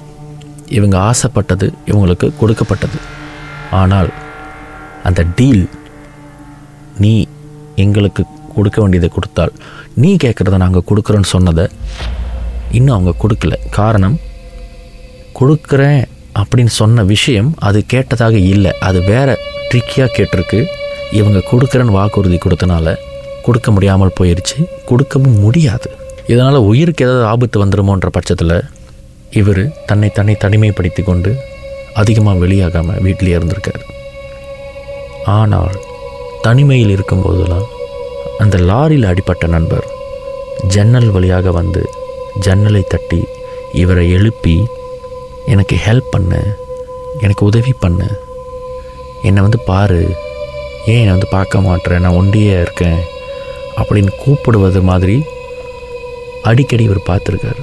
[0.76, 2.98] இவங்க ஆசைப்பட்டது இவங்களுக்கு கொடுக்கப்பட்டது.
[3.80, 4.10] ஆனால்
[5.08, 5.64] அந்த டீல்
[7.02, 7.12] நீ
[7.84, 8.22] எங்களுக்கு
[8.56, 9.52] கொடுக்க வேண்டியதை கொடுத்தால்
[10.02, 11.64] நீ கேட்குறத நாங்கள் கொடுக்குறோன்னு சொன்னதை
[12.78, 13.54] இன்னும் அவங்க கொடுக்கல.
[13.78, 14.16] காரணம்
[15.38, 16.02] கொடுக்குறேன்
[16.40, 18.72] அப்படின்னு சொன்ன விஷயம் அது கேட்டதாக இல்லை.
[18.88, 19.36] அது வேற
[19.70, 20.60] ட்ரிக்கியாக கேட்டிருக்கு.
[21.20, 22.96] இவங்க கொடுக்குறேன்னு வாக்குறுதி கொடுத்தனால
[23.46, 24.58] கொடுக்க முடியாமல் போயிடுச்சு
[24.90, 25.90] கொடுக்கவும் முடியாது.
[26.26, 28.64] இதனால் உயிருக்கு ஏதாவது ஆபத்து வந்துடுமோன்ற பட்சத்தில்
[29.30, 31.36] இவர் தன்னை தன்னை தனிமைப்படுத்தி கொண்டு
[31.94, 33.82] அதிகமாக வெளியாகாமல் வீட்டிலேயே இருந்திருக்கார்.
[35.24, 35.74] ஆனால்
[36.42, 37.66] தனிமையில் இருக்கும்போதெல்லாம்
[38.38, 39.86] அந்த லாரியில் அடிப்பட்ட நண்பர்
[40.66, 41.88] ஜன்னல் வழியாக வந்து
[42.40, 43.24] ஜன்னலை தட்டி
[43.72, 44.66] இவரை எழுப்பி
[45.46, 46.56] எனக்கு ஹெல்ப் பண்ணு
[47.20, 48.08] எனக்கு உதவி பண்ணு.
[49.22, 50.16] என்னை வந்து பாரு.
[50.86, 53.00] ஏன் என்னை வந்து பார்க்க மாட்டேறேன் நான் ஒண்டியே இருக்கேன்.
[53.76, 55.24] அப்படின்னு கூப்பிடுவது மாதிரி
[56.50, 57.62] அடிக்கடி இவர் பார்த்துருக்காரு.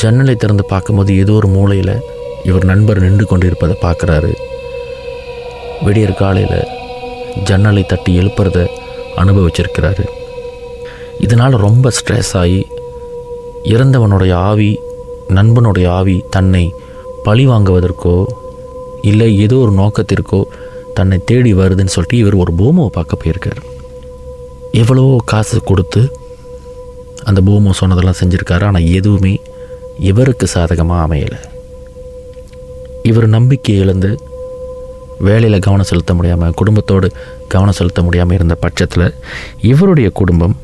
[0.00, 1.94] ஜன்னலை திறந்து பார்க்கும்போது ஏதோ ஒரு மூலையில்
[2.48, 4.32] இவர் நண்பர் நின்று கொண்டிருப்பதை பார்க்குறாரு.
[5.86, 6.70] விடியற் காலையில்
[7.48, 8.58] ஜன்னலை தட்டி எழுப்புறத
[9.22, 10.04] அனுபவிச்சிருக்கிறாரு.
[11.24, 12.62] இதனால் ரொம்ப ஸ்ட்ரெஸ் ஆகி
[13.74, 14.70] இறந்தவனுடைய ஆவி
[15.38, 16.64] நண்பனுடைய ஆவி தன்னை
[17.26, 18.16] பழி வாங்குவதற்கோ
[19.10, 20.40] இல்லை ஏதோ ஒரு நோக்கத்திற்கோ
[20.96, 23.60] தன்னை தேடி வருதுன்னு சொல்லிட்டு இவர் ஒரு பூமாவை பார்க்க போயிருக்கார்.
[24.80, 26.02] எவ்வளவோ காசு கொடுத்து
[27.28, 29.34] அந்த பூமோ சொன்னதெல்லாம் செஞ்சுருக்காரு ஆனால் எதுவுமே
[30.10, 31.38] இவருக்கு சாதகமாக அமையலை.
[33.08, 34.10] இவர் நம்பிக்கை இழந்து
[35.26, 37.08] வேலையில் கவனம் செலுத்த முடியாமல் குடும்பத்தோடு
[37.48, 39.06] கவனம் செலுத்த முடியாமல் இருந்த பட்சத்தில்
[39.70, 40.56] இவருடைய குடும்பம்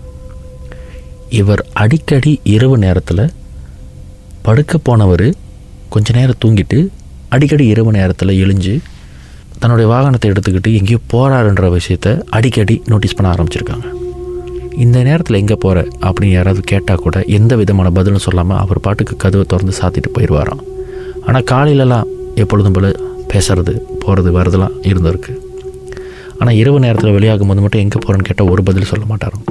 [1.40, 3.24] இவர் அடிக்கடி இரவு நேரத்தில்
[4.42, 5.26] படுக்க போனவர்
[5.88, 6.78] கொஞ்ச நேரம் தூங்கிட்டு
[7.28, 8.74] அடிக்கடி இரவு நேரத்தில் எழிஞ்சு
[9.58, 13.86] தன்னுடைய வாகனத்தை எடுத்துக்கிட்டு எங்கேயோ போகிறாருன்ற விஷயத்த அடிக்கடி நோட்டீஸ் பண்ண ஆரம்பிச்சிருக்காங்க.
[14.82, 19.44] இந்த நேரத்தில் எங்கே போகிற அப்படின்னு யாராவது கேட்டால் கூட எந்த விதமான பதிலும் சொல்லாமல் அவர் பாட்டுக்கு கதவை
[19.52, 20.62] திறந்து சாத்திட்டு போயிடுவாராம்
[21.26, 22.08] ஆனால் காலையிலலாம்
[22.42, 22.88] எப்பொழுதும் போல்
[23.32, 25.32] பேசுறது போகிறது வர்றதுலாம் இருந்திருக்கு.
[26.40, 29.46] ஆனால் இரவு நேரத்தில் வெளியாகும் போது மட்டும் எங்கே போகிறேன்னு கேட்டால் ஒரு பதில் சொல்ல மாட்டாராம்.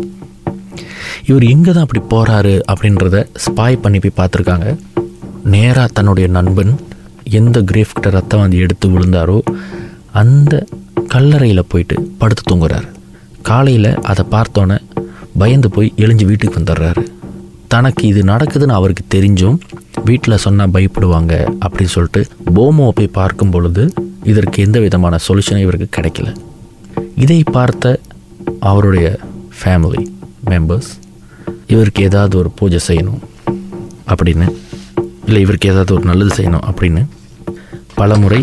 [1.29, 4.67] இவர் எங்கே தான் அப்படி போகிறாரு அப்படின்றத ஸ்பாய் பண்ணி போய் பார்த்துருக்காங்க.
[5.55, 6.73] நேராக தன்னுடைய நண்பன்
[7.39, 9.37] எந்த கிரேஃப் கிட்ட ரத்தம் வந்து எடுத்து விழுந்தாரோ
[10.21, 10.53] அந்த
[11.15, 12.87] கல்லறையில் போயிட்டு படுத்து தூங்குறாரு.
[13.49, 14.77] காலையில் அதை பார்த்தோன்னே
[15.41, 17.03] பயந்து போய் எழுஞ்சு வீட்டுக்கு வந்துடுறாரு.
[17.73, 19.57] தனக்கு இது நடக்குதுன்னு அவருக்கு தெரிஞ்சும்
[20.05, 22.21] வீட்டில் சொன்னால் பயப்படுவாங்க அப்படின்னு சொல்லிட்டு
[22.55, 23.83] போமோவை போய் பார்க்கும் பொழுது
[24.31, 26.29] இதற்கு எந்த விதமான சொல்யூஷனும் இவருக்கு கிடைக்கல.
[27.15, 27.99] இதை பார்த்த
[28.59, 29.07] அவருடைய
[29.59, 30.03] ஃபேமிலி
[30.51, 30.91] மெம்பர்ஸ்
[31.67, 33.21] இவருக்கு ஏதாவது ஒரு பூஜை செய்யணும்
[34.11, 34.47] அப்படின்னு
[35.25, 37.01] இல்லை இவருக்கு ஏதாவது ஒரு நல்லது செய்யணும் அப்படின்னு
[37.95, 38.41] பல முறை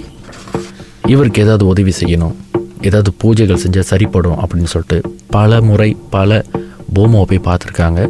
[1.06, 2.34] இவருக்கு ஏதாவது உதவி செய்யணும்
[2.80, 6.42] ஏதாவது பூஜைகள் செஞ்சால் சரிப்படும் அப்படின்னு சொல்லிட்டு பல முறை பல
[6.94, 8.08] போமோவை போய் பார்த்துருக்காங்க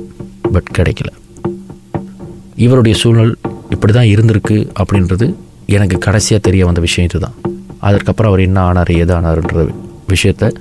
[0.52, 1.06] பட் கிடைக்கல.
[2.56, 3.36] இவருடைய சூழல்
[3.70, 5.34] இப்படி தான் இருந்திருக்கு அப்படின்றது
[5.66, 7.34] எனக்கு கடைசியாக தெரிய வந்த விஷயம் இதுதான்.
[7.78, 9.74] அதற்கப்புறம் அவர் என்ன ஆனார் ஏது ஆனார்ன்ற
[10.08, 10.54] விஷயத்த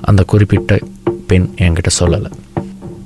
[0.00, 0.78] அந்த குறிப்பிட்ட
[1.26, 2.30] பெண் என்கிட்ட சொல்லலை.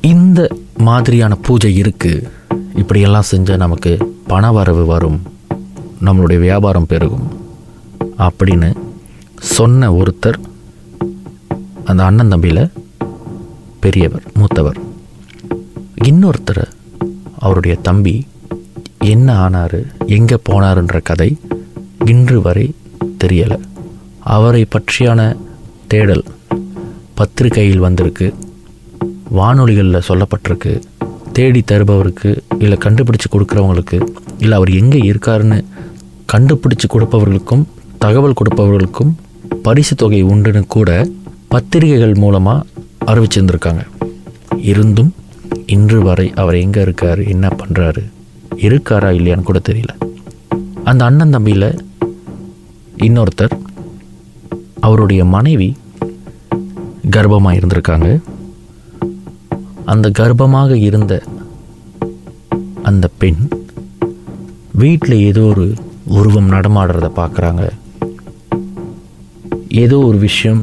[0.01, 2.29] இந்த மாதிரியான பூஜை இருக்குது
[2.75, 5.23] இப்படியெல்லாம் செஞ்சால் நமக்கு பண வரவு வரும்.
[6.05, 7.29] நம்மளுடைய வியாபாரம் பெருகும்.
[8.19, 8.75] அப்படின்னு
[9.41, 10.39] சொன்ன ஒருத்தர்
[11.85, 12.71] அந்த அண்ணன் தம்பியில்
[13.85, 14.79] பெரியவர் மூத்தவர்.
[16.09, 16.65] இன்னொருத்தர்
[17.39, 18.15] அவருடைய தம்பி
[19.13, 19.79] என்ன ஆனார்
[20.17, 21.31] எங்கே போனாருன்ற கதை
[22.05, 22.75] இன்று வரை
[23.25, 23.59] தெரியலை.
[24.35, 25.21] அவரை பற்றியான
[25.87, 26.25] தேடல்
[27.15, 28.35] பத்திரிகையில் வந்திருக்கு
[29.37, 30.73] வானொலிகளில் சொல்லப்பட்டிருக்கு
[31.33, 33.99] தேடி தருபவருக்கு இல்லை கண்டுபிடிச்சு கொடுக்குறவங்களுக்கு
[34.39, 35.59] இல்லை அவர் எங்கே இருக்காருன்னு
[36.33, 37.65] கண்டுபிடிச்சு கொடுப்பவர்களுக்கும்
[37.99, 39.13] தகவல் கொடுப்பவர்களுக்கும்
[39.63, 40.91] பரிசு தொகை உண்டுன்னு கூட
[41.49, 42.67] பத்திரிகைகள் மூலமாக
[43.07, 43.83] அறிவிச்சிருந்துருக்காங்க.
[44.73, 45.13] இருந்தும்
[45.67, 48.03] இன்று வரை அவர் எங்கே இருக்கார் என்ன பண்ணுறாரு
[48.67, 49.93] இருக்காரா இல்லையான்னு கூட தெரியல.
[50.85, 51.69] அந்த அண்ணன் தம்பியில்
[53.07, 53.55] இன்னொருத்தர்
[54.81, 55.77] அவருடைய மனைவி
[57.17, 58.09] கர்ப்பமாக இருந்திருக்காங்க.
[59.85, 61.23] அந்த கர்ப்பமாக இருந்த
[62.83, 63.43] அந்த பெண்
[64.73, 67.65] வீட்டில் ஏதோ ஒரு உருவம் நடமாடுறத பார்க்குறாங்க
[69.69, 70.63] ஏதோ ஒரு விஷயம்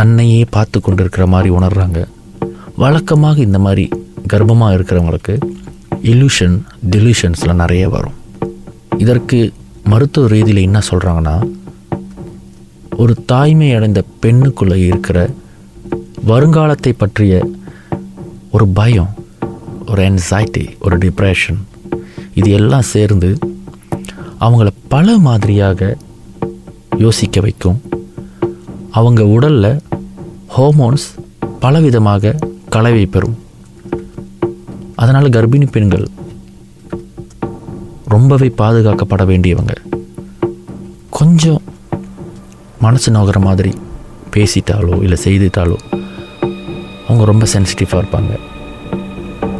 [0.00, 1.98] தன்னையே பார்த்து கொண்டு இருக்கிற மாதிரி உணர்றாங்க.
[2.82, 3.84] வழக்கமாக இந்த மாதிரி
[4.32, 5.34] கர்ப்பமாக இருக்கிறவங்களுக்கு
[6.10, 6.54] இல்யூஷன்
[6.90, 8.16] டெலியூஷன்ஸில் நிறைய வரும்.
[9.04, 9.38] இதற்கு
[9.92, 11.34] மருத்துவ ரீதியில் என்ன சொல்கிறாங்கன்னா
[13.02, 15.18] ஒரு தாய்மை அடைந்த பெண்ணுக்குள்ளே இருக்கிற
[16.30, 17.34] வருங்காலத்தை பற்றிய
[18.56, 19.12] ஒரு பயம்
[19.90, 21.60] ஒரு என்சைட்டி ஒரு டிப்ரெஷன்
[22.40, 23.30] இது எல்லாம் சேர்ந்து
[24.46, 25.96] அவங்கள பல மாதிரியாக
[27.04, 27.78] யோசிக்க வைக்கும்.
[28.98, 29.72] அவங்க உடலில்
[30.56, 31.04] ஹோமோன்ஸ்
[31.60, 33.38] பலவிதமாக கலவை பெறும்.
[34.94, 36.08] அதனால் கர்ப்பிணி பெண்கள்
[38.04, 39.74] ரொம்பவே பாதுகாக்கப்பட வேண்டியவங்க.
[41.10, 41.62] கொஞ்சம்
[42.80, 43.72] மனசு நோகிற மாதிரி
[44.30, 45.76] பேசிட்டாலோ இல்லை செய்துட்டாலோ
[47.08, 48.38] அவங்க ரொம்ப சென்சிட்டிவாக இருப்பாங்க.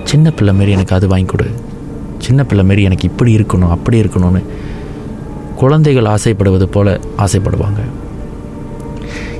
[0.04, 1.50] சின்ன பிள்ளை மாரி எனக்கு அது வாங்கி கொடு.
[2.18, 4.42] சின்ன பிள்ளை மாரி எனக்கு இப்படி இருக்கணும் அப்படி இருக்கணும்னு
[5.56, 7.80] குழந்தைகள் ஆசைப்படுவது போல் ஆசைப்படுவாங்க.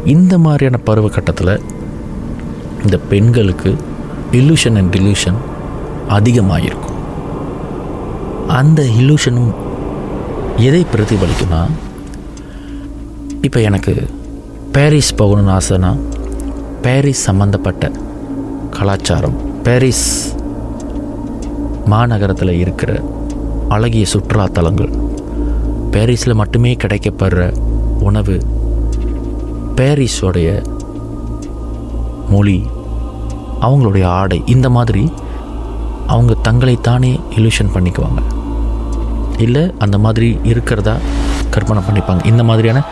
[0.04, 1.54] இந்த மாதிரியான பருவ கட்டத்தில்
[2.84, 3.70] இந்த பெண்களுக்கு
[4.32, 5.38] இல்யூஷன் அண்ட் டிலூஷன்
[6.08, 6.96] அதிகமாக இருக்கும்
[8.50, 9.52] அந்த இல்யூஷனும்
[10.58, 11.60] எதை பிரதிபலிக்குன்னா
[13.42, 13.94] இப்போ எனக்கு
[14.72, 15.90] பாரிஸ் போகணும்னு ஆசைனா
[16.82, 17.84] பாரிஸ் சம்மந்தப்பட்ட
[18.70, 20.06] கலாச்சாரம் பாரிஸ்
[21.86, 22.90] மாநகரத்தில் இருக்கிற
[23.68, 24.92] அழகிய சுற்றுலாத்தலங்கள்
[25.90, 27.40] பாரிஸில் மட்டுமே கிடைக்கப்படுற
[28.00, 28.36] உணவு
[29.76, 30.48] பேரிஸோடைய
[32.28, 32.66] மொழி
[33.60, 35.12] அவங்களுடைய ஆடை இந்த மாதிரி
[36.06, 38.20] அவங்க தங்களைத்தானே இல்யூஷன் பண்ணிக்குவாங்க.
[39.38, 40.94] இல்லை அந்த மாதிரி இருக்கிறதா
[41.50, 42.26] கற்பனை பண்ணிப்பாங்க.
[42.26, 42.82] இந்த மாதிரியான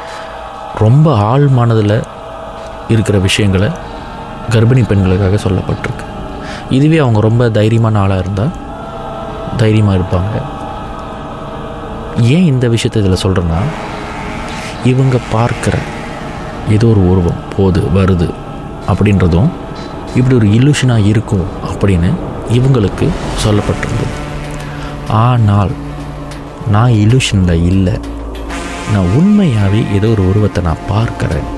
[0.79, 2.03] ரொம்ப ஆழ் மனதில்
[2.89, 3.69] இருக்கிற விஷயங்களை
[4.51, 6.05] கர்ப்பிணி பெண்களுக்காக சொல்லப்பட்டிருக்கு.
[6.71, 8.55] இதுவே அவங்க ரொம்ப தைரியமான ஆளாக இருந்தால்
[9.57, 10.37] தைரியமாக இருப்பாங்க.
[12.35, 13.61] ஏன் இந்த விஷயத்தை இதில் சொல்கிறேன்னா
[14.85, 15.77] இவங்க பார்க்குற
[16.77, 18.29] ஏதோ ஒரு உருவம் போது வருது
[18.91, 19.51] அப்படின்றதும்
[20.17, 22.11] இப்படி ஒரு இல்லூஷனாக இருக்கும் அப்படின்னு
[22.57, 23.07] இவங்களுக்கு
[23.45, 24.15] சொல்லப்பட்டிருந்தது.
[25.25, 25.73] ஆனால்
[26.75, 27.95] நான் இல்லூஷனில் இல்லை.
[28.93, 31.49] நான் உண்மையாகவே ஏதோ ஒரு உருவத்தை நான் பார்க்குறேன்.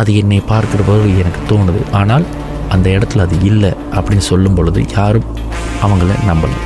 [0.00, 1.80] அது என்னை பார்க்கிற போது எனக்கு தோணுது.
[2.00, 2.26] ஆனால்
[2.74, 5.30] அந்த இடத்துல அது இல்லை அப்படின்னு சொல்லும் பொழுது யாரும்
[5.84, 6.60] அவங்கள நம்பலை.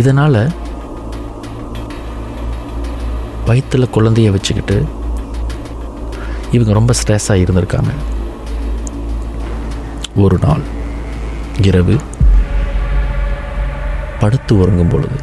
[0.00, 0.40] இதனால்
[3.48, 4.76] வயிற்றில் குழந்தைய வச்சுக்கிட்டு
[6.52, 7.92] இவங்க ரொம்ப ஸ்ட்ரெஸ்ஸாக இருந்திருக்காங்க.
[10.16, 10.62] ஒரு நாள்
[11.62, 11.96] இரவு
[14.20, 15.18] படுத்து உறங்கும் பொழுது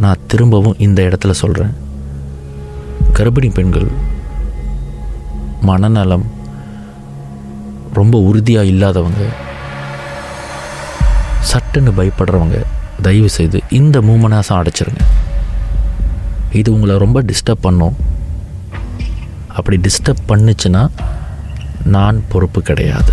[0.00, 1.74] நான் திரும்பவும் இந்த இடத்துல சொல்கிறேன்
[3.12, 3.88] கர்ப்பிணி பெண்கள்
[5.60, 6.26] மனநலம்
[7.94, 9.22] ரொம்ப உறுதியாக இல்லாதவங்க
[11.52, 12.58] சட்டுன்னு பயப்படுறவங்க
[13.02, 15.02] தயவு செய்து இந்த மூமனாசம் அடைச்சிருங்க.
[16.52, 17.96] இது உங்களை ரொம்ப டிஸ்டர்ப் பண்ணும்.
[19.58, 20.88] அப்படி டிஸ்டர்ப் பண்ணுச்சுன்னா
[21.84, 23.12] நான் பொறுப்பு கிடையாது.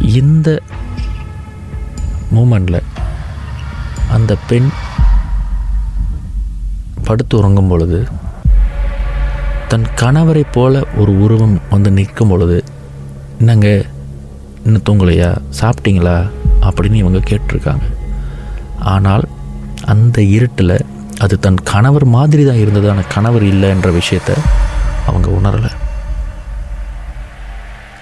[0.00, 0.60] இந்த
[2.34, 2.82] மூமெண்டில்
[4.10, 4.68] அந்த பெண்
[7.04, 8.06] படுத்து உறங்கும் பொழுது
[9.68, 12.64] தன் கணவரை போல ஒரு உருவம் வந்து நிற்கும் பொழுது
[13.38, 13.84] என்னங்க
[14.64, 15.38] இன்னும் தூங்கலையா?
[15.60, 16.30] சாப்பிட்டீங்களா?
[16.60, 17.86] அப்படின்னு இவங்க கேட்டிருக்காங்க.
[18.80, 19.28] ஆனால்
[19.84, 20.86] அந்த இருட்டில்
[21.18, 22.90] அது தன் கணவர் மாதிரி தான் இருந்தது.
[22.90, 24.30] ஆனால் கணவர் இல்லைன்ற விஷயத்த
[25.06, 25.70] அவங்க உணரலை.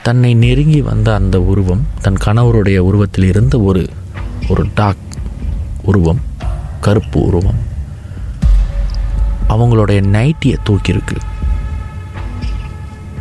[0.03, 3.83] தன்னை நெருங்கி வந்த அந்த உருவம் தன் கணவருடைய உருவத்தில் இருந்த ஒரு
[4.49, 5.05] ஒரு டாக்
[5.83, 6.21] உருவம்
[6.81, 7.61] கருப்பு உருவம்
[9.49, 11.17] அவங்களுடைய நைட்டியை தூக்கியிருக்கு.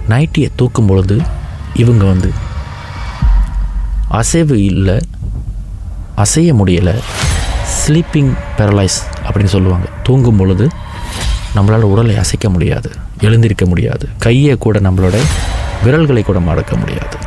[0.09, 1.21] நைட்டியை தூக்கும் பொழுது
[1.73, 2.31] இவங்க வந்து
[4.07, 4.97] அசைவு இல்லை
[6.15, 6.95] அசைய முடியலை
[7.77, 9.87] ஸ்லீப்பிங் பேரலைஸ் அப்படின்னு சொல்லுவாங்க.
[10.03, 10.67] தூங்கும் பொழுது
[11.55, 15.17] நம்மளால் உடலை அசைக்க முடியாது எழுந்திருக்க முடியாது கையை கூட நம்மளோட
[15.83, 17.17] விரல்களை கூட மறக்க முடியாது.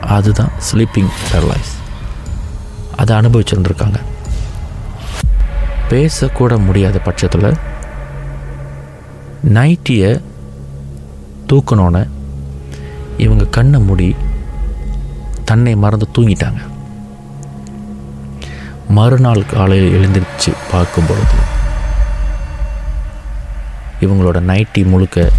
[0.00, 1.72] அதுதான் ஸ்லீப்பிங் பேரலைஸ்
[2.96, 3.98] அதை அனுபவிச்சுருந்துருக்காங்க.
[5.90, 7.54] பேசக்கூட முடியாத பட்சத்தில்
[9.44, 10.22] நைட்டியை
[11.48, 12.08] தூக்கணுன்னு
[13.18, 14.16] இவங்க கண்ணை மூடி
[15.44, 16.60] தன்னை மறந்து தூங்கிட்டாங்க.
[18.88, 21.36] மறுநாள் காலையில் எழுந்திருச்சு பார்க்கும் பொழுது
[24.00, 25.30] இவங்களோட நைட்டி முழுக்க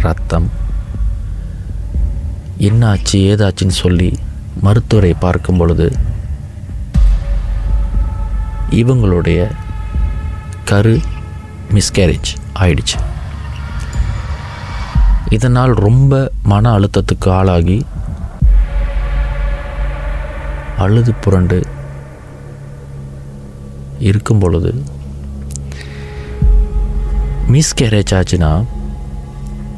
[0.00, 0.50] ரத்தம்.
[2.58, 4.18] என்னாச்சு ஏதாச்சுன்னு சொல்லி
[4.60, 5.96] மருத்துவரை பார்க்கும் பொழுது
[8.70, 9.50] இவங்களுடைய
[10.64, 11.00] கரு
[11.70, 12.98] மிஸ்கேரேஜ் ஆயிடுச்சு.
[15.28, 17.86] இதனால் ரொம்ப மன அழுத்தத்துக்கு ஆளாகி
[20.78, 21.66] அழுது புரண்டு
[24.00, 24.84] இருக்கும் பொழுது
[27.52, 28.64] மிஸ்கேரேஜ் ஆச்சுன்னா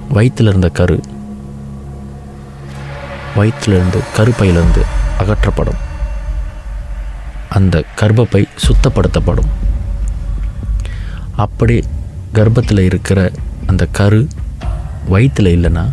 [0.09, 1.01] வயிற்றில் இருந்த கரு
[3.37, 4.83] வயிற்றிலிருந்து கருப்பையிலிருந்து
[5.19, 5.81] அகற்றப்படும்.
[7.49, 9.51] அந்த கர்ப்பப்பை சுத்தப்படுத்தப்படும்.
[11.37, 11.83] அப்படி
[12.33, 13.31] கர்ப்பத்தில் இருக்கிற
[13.67, 14.29] அந்த கரு
[15.09, 15.85] வயிற்றில் இல்லைன்னா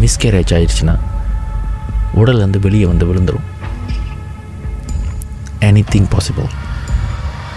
[0.00, 0.98] மிஸ்கேரேஜ் ஆயிடுச்சுன்னா
[2.12, 3.46] உடல் வந்து வெளியே வந்து விழுந்துடும்
[5.60, 6.50] எனி திங் பாசிபிள்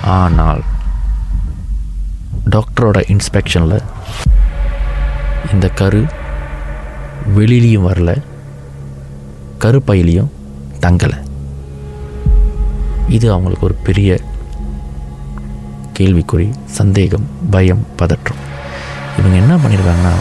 [0.03, 0.61] ஆனால்
[2.49, 3.81] டாக்டரோட இன்ஸ்பெக்ஷனில்
[5.53, 6.01] இந்த கரு
[7.35, 8.11] வெளியிலையும் வரல
[9.59, 10.31] கருப்பையிலையும்
[10.79, 11.17] தங்கலை.
[13.07, 14.19] இது அவங்களுக்கு ஒரு பெரிய
[15.99, 18.41] கேள்விக்குறி சந்தேகம் பயம் பதற்றம்.
[19.19, 20.13] இவங்க என்ன பண்ணியிருக்காங்கன்னா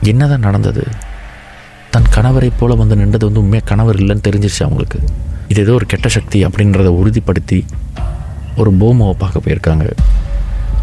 [0.00, 0.86] என்னதான் நடந்தது
[1.90, 5.00] தன் கணவரை போல வந்து நின்றது வந்து உண்மையாக கணவர் இல்லைன்னு தெரிஞ்சிருச்சு அவங்களுக்கு.
[5.48, 7.58] இது ஏதோ ஒரு கெட்ட சக்தி அப்படின்றத உறுதிப்படுத்தி
[8.56, 9.86] ஒரு பூமாவை பார்க்க போயிருக்காங்க.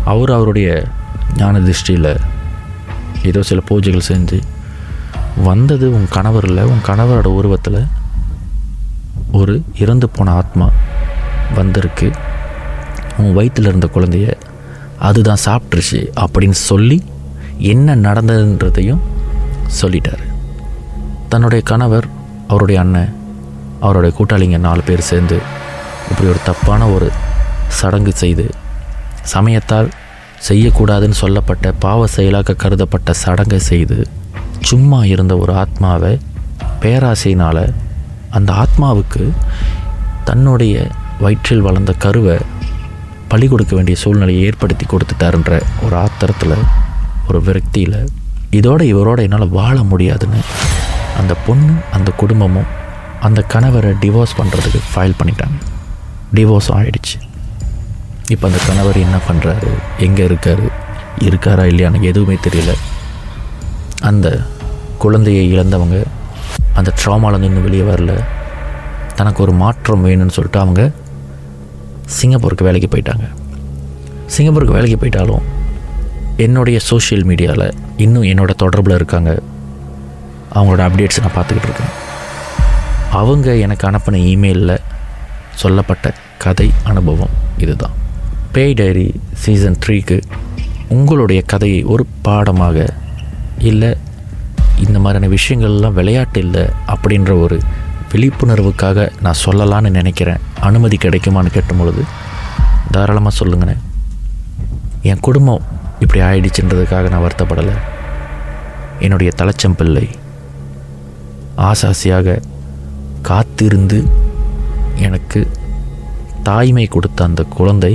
[0.05, 0.87] அவர் அவருடைய
[1.35, 2.19] ஞான திருஷ்டியில்
[3.23, 4.39] ஏதோ சில பூஜைகள் செஞ்சு
[5.43, 7.87] வந்தது உன் கணவரில் உன் கணவரோட உருவத்தில்
[9.31, 10.69] ஒரு இறந்து போன ஆத்மா
[11.55, 12.11] வந்திருக்கு.
[13.17, 14.33] உன் வயிற்றில் இருந்த குழந்தைய
[14.99, 17.03] அதுதான் சாப்பிட்ருச்சு அப்படின்னு சொல்லி
[17.57, 19.01] என்ன நடந்ததுன்றதையும்
[19.81, 20.23] சொல்லிட்டார்.
[21.29, 22.07] தன்னுடைய கணவர்
[22.47, 23.15] அவருடைய அண்ணன்
[23.81, 25.37] அவருடைய கூட்டாளிங்க நாலு பேர் சேர்ந்து
[26.09, 27.11] இப்படி ஒரு தப்பான ஒரு
[27.67, 28.49] சடங்கு செய்து
[29.33, 29.89] சமயத்தால்
[30.47, 34.07] செய்யக்கூடாதுன்னு சொல்லப்பட்ட பாவ செயலாக கருதப்பட்ட சடங்கை செய்து
[34.59, 36.19] சும்மா இருந்த ஒரு ஆத்மாவை
[36.81, 37.73] பேராசையினால்
[38.29, 39.31] அந்த ஆத்மாவுக்கு
[40.23, 40.87] தன்னுடைய
[41.19, 42.37] வயிற்றில் வளர்ந்த கருவை
[43.27, 46.55] பழி கொடுக்க வேண்டிய சூழ்நிலையை ஏற்படுத்தி கொடுத்துட்டாருன்ற ஒரு ஆத்திரத்தில்
[47.27, 48.09] ஒரு விரக்தியில்.
[48.51, 50.41] இதோட இவரோட என்னால் வாழ முடியாதுன்னு
[51.17, 52.69] அந்த பொண்ணு அந்த குடும்பமும்
[53.27, 55.57] அந்த கணவரை டிவோர்ஸ் பண்ணுறதுக்கு ஃபைல் பண்ணிட்டாங்க.
[56.37, 57.17] டிவோர்ஸ் ஆகிடுச்சு
[58.33, 59.69] இப்போ அந்த கணவர் என்ன பண்ணுறாரு
[60.05, 60.63] எங்கே இருக்கார்?
[61.27, 62.73] இருக்காரா இல்லையா எனக்கு எதுவுமே தெரியல.
[64.09, 64.27] அந்த
[64.97, 65.97] குழந்தையை இழந்தவங்க
[66.73, 68.13] அந்த ட்ராமாவில் இன்னும் வெளியே வரல.
[69.15, 70.81] தனக்கு ஒரு மாற்றம் வேணும்னு சொல்லிட்டு அவங்க
[72.17, 73.25] சிங்கப்பூருக்கு வேலைக்கு போயிட்டாங்க.
[74.35, 75.43] சிங்கப்பூருக்கு வேலைக்கு போயிட்டாலும்
[76.45, 79.31] என்னுடைய சோஷியல் மீடியாவில் இன்னும் என்னோட தொடர்பில் இருக்காங்க.
[80.53, 81.91] அவங்களோட அப்டேட்ஸ் நான் பார்த்துக்கிட்டு இருக்கேன்.
[83.19, 84.83] அவங்க எனக்கு அனுப்பின இமெயிலில்
[85.61, 87.95] சொல்லப்பட்ட கதை அனுபவம் இதுதான்.
[88.51, 90.17] பேய் டைரி சீசன் த்ரீக்கு
[90.87, 92.85] உங்களுடைய கதையை ஒரு பாடமாக
[93.69, 93.97] இல்லை
[94.85, 97.57] இந்த மாதிரியான விஷயங்கள்லாம் விளையாட்டு இல்லை அப்படின்ற ஒரு
[98.11, 100.41] விழிப்புணர்வுக்காக நான் சொல்லலான்னு நினைக்கிறேன்.
[100.59, 102.03] அனுமதி கிடைக்குமான்னு கேட்டும் பொழுது
[102.91, 103.75] தாராளமாக சொல்லுங்கண்ணே
[105.01, 105.61] என் குடும்பம்
[105.99, 107.75] இப்படி ஆயிடுச்சுன்றதுக்காக நான் வருத்தப்படலை.
[108.99, 110.05] என்னுடைய தலைச்சம்பிள்ளை
[111.69, 112.39] ஆசாசியாக
[113.29, 113.99] காத்திருந்து
[115.07, 115.41] எனக்கு
[116.47, 117.93] தாய்மை கொடுத்த அந்த குழந்தை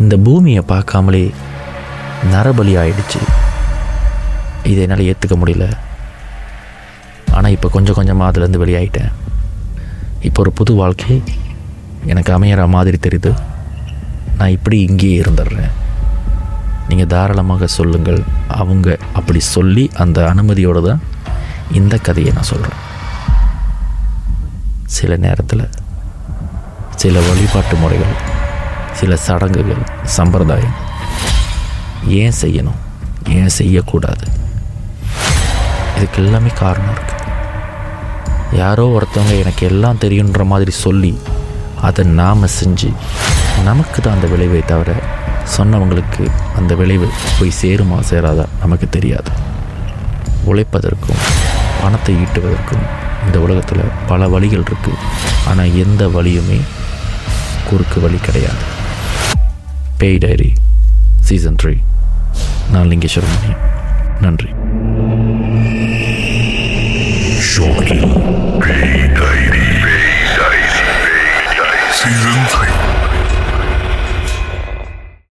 [0.00, 1.24] இந்த பூமியை பார்க்காமலே
[2.32, 3.20] நரபலி ஆயிடுச்சு
[4.70, 5.66] இதை என்னால் ஏற்றுக்க முடியல.
[7.36, 9.12] ஆனால் இப்போ கொஞ்சம் கொஞ்சமாக அதுலேருந்து வெளியாயிட்டேன்.
[10.28, 11.16] இப்போ ஒரு புது வாழ்க்கை
[12.12, 13.32] எனக்கு அமையிற மாதிரி தெரியுது.
[14.38, 15.72] நான் இப்படி இங்கேயே இருந்துடுறேன்.
[16.88, 18.22] நீங்கள் தாராளமாக சொல்லுங்கள்.
[18.62, 21.04] அவங்க அப்படி சொல்லி அந்த அனுமதியோடு தான்
[21.80, 22.80] இந்த கதையை நான் சொல்கிறேன்
[24.98, 25.64] சில நேரத்தில்
[26.96, 28.14] சில வழிபாட்டு முறைகள்
[29.00, 29.82] சில சடங்குகள்
[30.16, 30.76] சம்பிரதாயம்
[32.20, 32.80] ஏன் செய்யணும்
[33.28, 34.24] ஏன் செய்யக்கூடாது?
[35.96, 37.22] இதுக்கு எல்லாமே காரணம் இருக்குது
[38.56, 41.12] யாரோ ஒருத்தவங்க எனக்கு எல்லாம் தெரியுன்ற மாதிரி சொல்லி
[41.80, 42.90] அதை நாம் செஞ்சு
[43.64, 44.90] நமக்கு தான் அந்த விளைவை தவிர
[45.56, 46.24] சொன்னவங்களுக்கு
[46.56, 49.30] அந்த விளைவு போய் சேருமா சேராதா நமக்கு தெரியாது.
[50.44, 51.22] உழைப்பதற்கும்
[51.82, 52.84] பணத்தை ஈட்டுவதற்கும்
[53.26, 55.00] இந்த உலகத்தில் பல வழிகள் இருக்குது
[55.50, 56.58] ஆனால் எந்த வழியுமே
[57.68, 58.64] குறுக்கு வழி கிடையாது
[60.00, 60.50] பேய் டைரி
[61.28, 61.74] சீசன் த்ரீ
[62.74, 63.62] நான் லிங்கேஸ்வரமணியம்
[64.20, 64.52] நன்றி
[67.46, 67.98] Shortly,
[68.62, 69.66] Pay Diary.
[69.84, 70.72] Pay Diary.
[71.04, 71.92] Pay Diary.
[71.94, 72.73] Season 3.